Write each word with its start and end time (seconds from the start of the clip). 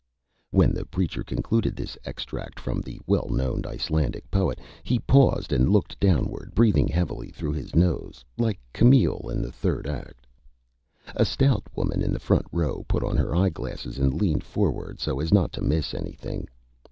When 0.49 0.71
the 0.73 0.87
Preacher 0.87 1.23
concluded 1.23 1.75
this 1.75 1.95
Extract 2.05 2.59
from 2.59 2.81
the 2.81 2.99
Well 3.05 3.27
Known 3.29 3.67
Icelandic 3.67 4.31
Poet 4.31 4.57
he 4.81 4.97
paused 4.97 5.53
and 5.53 5.69
looked 5.69 5.99
downward, 5.99 6.53
breathing 6.55 6.87
heavily 6.87 7.29
through 7.29 7.51
his 7.53 7.75
Nose, 7.75 8.25
like 8.35 8.59
Camille 8.73 9.29
in 9.31 9.43
the 9.43 9.51
Third 9.51 9.85
Act. 9.85 10.25
A 11.15 11.23
Stout 11.23 11.67
Woman 11.75 12.01
in 12.01 12.13
the 12.13 12.19
Front 12.19 12.47
Row 12.51 12.83
put 12.87 13.03
on 13.03 13.15
her 13.15 13.35
Eye 13.35 13.49
Glasses 13.49 13.99
and 13.99 14.19
leaned 14.19 14.43
forward 14.43 14.99
so 14.99 15.19
as 15.19 15.31
not 15.31 15.51
to 15.53 15.61
miss 15.61 15.93
Anything. 15.93 16.47